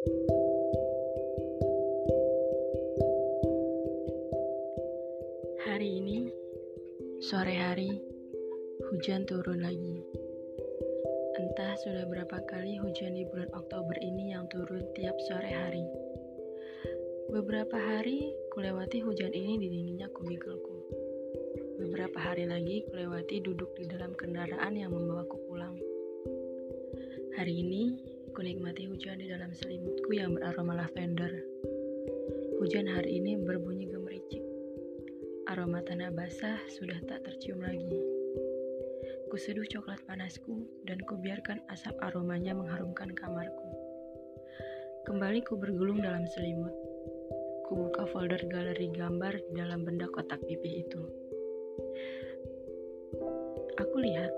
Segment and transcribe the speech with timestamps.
[0.00, 0.08] Hari
[6.00, 6.32] ini,
[7.20, 8.00] sore hari,
[8.88, 10.00] hujan turun lagi.
[11.36, 15.84] Entah sudah berapa kali hujan di bulan Oktober ini yang turun tiap sore hari.
[17.28, 20.80] Beberapa hari kulewati hujan ini di dinginnya kubikelku.
[21.76, 25.76] Beberapa hari lagi kulewati duduk di dalam kendaraan yang membawaku pulang.
[27.36, 28.09] Hari ini,
[28.40, 31.28] kunikmati hujan di dalam selimutku yang beraroma lavender.
[32.56, 34.40] Hujan hari ini berbunyi gemericik.
[35.44, 38.00] Aroma tanah basah sudah tak tercium lagi.
[39.28, 43.68] Kuseduh coklat panasku dan kubiarkan asap aromanya mengharumkan kamarku.
[45.04, 46.72] Kembali ku bergulung dalam selimut.
[47.68, 51.02] Kubuka folder galeri gambar di dalam benda kotak pipih itu.
[53.76, 54.32] Aku lihat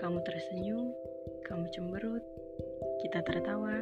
[0.00, 0.96] kamu tersenyum
[1.44, 2.24] kamu cemberut,
[3.00, 3.80] kita tertawa.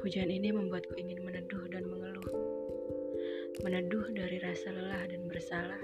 [0.00, 2.32] Hujan ini membuatku ingin meneduh dan mengeluh.
[3.60, 5.82] Meneduh dari rasa lelah dan bersalah.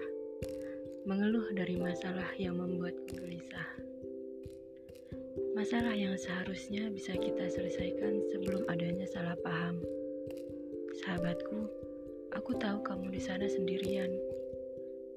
[1.05, 3.69] Mengeluh dari masalah yang membuatku gelisah.
[5.53, 9.77] Masalah yang seharusnya bisa kita selesaikan sebelum adanya salah paham.
[11.05, 11.69] Sahabatku,
[12.33, 14.09] aku tahu kamu di sana sendirian.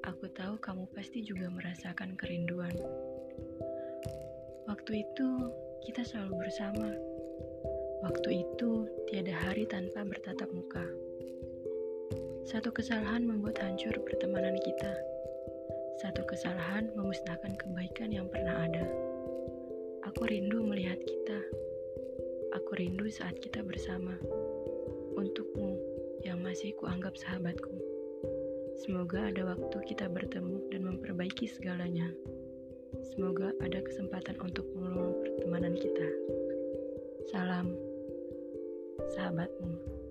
[0.04, 2.76] Aku tahu kamu pasti juga merasakan kerinduan.
[4.86, 5.30] Waktu itu
[5.82, 6.94] kita selalu bersama.
[8.06, 10.86] Waktu itu tiada hari tanpa bertatap muka.
[12.46, 14.94] Satu kesalahan membuat hancur pertemanan kita.
[16.06, 18.86] Satu kesalahan memusnahkan kebaikan yang pernah ada.
[20.06, 21.40] Aku rindu melihat kita.
[22.54, 24.14] Aku rindu saat kita bersama.
[25.18, 25.82] Untukmu
[26.22, 27.74] yang masih kuanggap sahabatku.
[28.86, 32.14] Semoga ada waktu kita bertemu dan memperbaiki segalanya.
[33.04, 36.08] Semoga ada kesempatan untuk mengelola pertemanan kita.
[37.28, 37.76] Salam,
[39.18, 40.05] sahabatmu.